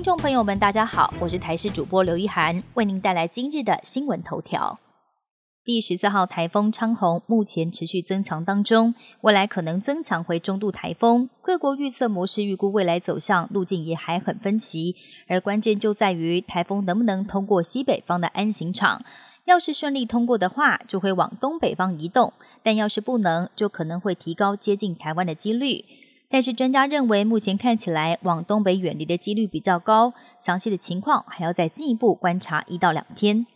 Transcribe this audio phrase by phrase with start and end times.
[0.00, 4.80] 听众朋友们，大家好，我是台视主播刘一涵，为您带来今日的新闻头条。
[5.62, 11.28] 第十四号台风昌洪目前持续增强当中，未来可能增强回中度台风。
[11.42, 14.96] 各国预测模式预估未来走向路径也还很分歧，
[15.28, 19.04] 而关键就在于台风能不能通过西北方的安行场。
[19.44, 22.32] 要是顺利通过的话，就会往东北方移动；
[22.62, 25.84] 但要是不能，就可能会提高接近台湾的几率。
[26.30, 33.46] 但是专家认为，目前看起来往东北远离的几率比较高，详细的情况还要再进一步观察一到两天。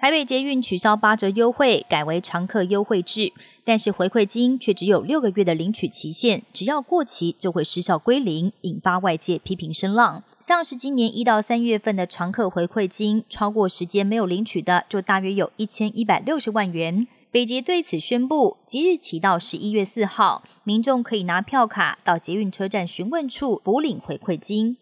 [0.00, 3.32] 台北捷运取消八折优惠，改为常客优惠制，
[3.64, 10.24] 但是回馈金却只有六个月的领取期限，只要过期就会失效归零，引发外界批评声浪。
[10.40, 17.06] 像是今年一到三月份的常客回馈金，超过时间没有领取的，就大约有一千一百六十万元。
[17.32, 24.76] 北捷对此宣布，即日起到十一月四号，民众可以拿票卡到捷运车站询问处补领回馈金。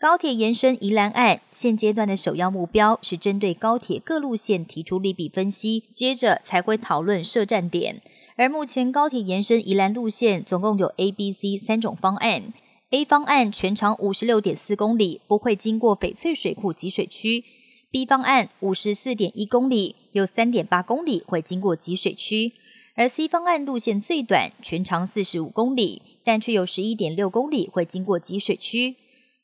[0.00, 8.00] 高铁延伸宜兰案，现阶段的首要目标是针对高铁各路线提出利弊分析，接着才会讨论设站点。
[8.38, 12.54] 而目前高铁延伸宜兰路线总共有 A、B、C 三种方案。
[12.88, 17.44] A 方案全长五十六点四公里，不会经过翡翠水库集水区。
[17.92, 22.54] B 方案五十四点一公里，有三点八公里会经过集水区，
[22.94, 28.96] 而 C 方案路线最短，全长四十五公里，但却有十一点六公里会经过集水区。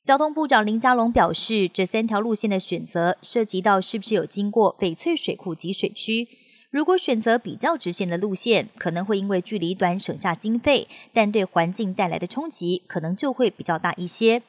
[0.03, 6.27] 交通部长林佳龙表示，这三条路线的选择涉及到是不是有经过翡翠水库集水区。
[6.71, 14.41] 如果选择比较直线的路线，可能会因为距离短省下经费，但对环境带来的冲击可能就会比较大一些。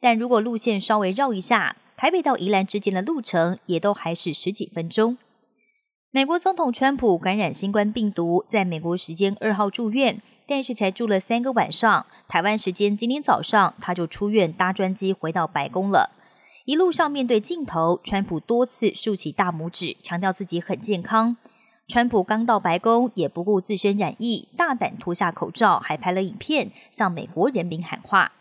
[0.00, 5.16] 但如果路线稍微绕一下，台北到宜兰之间的路程也都还是十几分钟。
[6.10, 12.04] 美国总统川普感染新冠病毒，在美国时间二号住院，但是才住了三个晚上。
[12.28, 16.10] 台湾时间今天早上他就出院，搭专机回到白宫了。
[16.66, 21.38] 一路上面对镜头，川普多次竖起大拇指，强调自己很健康。
[21.88, 28.32] 川普刚到白宫，也不顾自身染疫，大胆脱下口罩，还拍了影片，向美国人民喊话。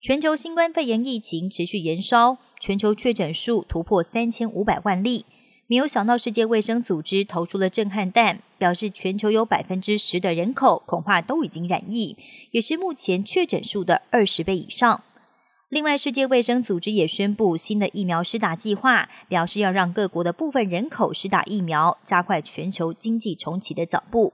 [0.00, 5.26] 全球新冠肺炎疫情持续延烧，全球确诊数突破三千五百万例。
[5.66, 12.16] 没有想到，世界卫生组织投出了震撼弹，表示全球有百分之十的人口恐怕都已经染疫，
[12.52, 15.02] 也是目前确诊数的二十倍以上。
[15.70, 24.32] 另外，世界卫生组织也宣布新的疫苗施打计划，表示要让各国的部分人口施打疫苗，加快全球经济重启的脚步。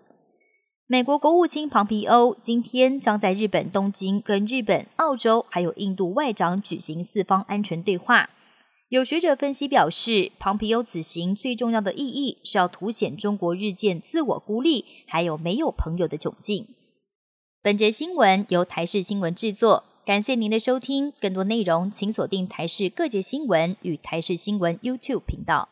[0.91, 8.31] 美国国务卿庞皮欧今天将在日本东京跟日本、澳洲还有印度外长举行四方安全对话。
[8.89, 16.67] 有学者分析表示，庞皮欧此行最重要的意义是要凸显中国日渐自我孤立，还有没有朋友的窘境。
[17.63, 21.13] 本节新闻由台视新闻制作，感谢您的收听。
[21.21, 25.69] 更多内容请锁定台视各界新闻与台视新闻 YouTube 频道。